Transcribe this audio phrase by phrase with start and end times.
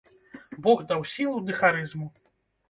[0.67, 2.09] Бог даў сілу ды харызму.